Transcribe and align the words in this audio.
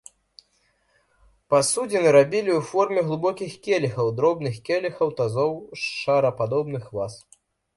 Пасудзіны 1.53 2.09
рабілі 2.15 2.51
ў 2.55 2.61
форме 2.71 2.99
глыбокіх 3.09 3.51
келіхаў, 3.69 4.09
дробных 4.21 4.55
келіхаў, 4.71 5.07
тазоў, 5.21 5.51
шарападобных 5.85 6.83
ваз. 6.99 7.13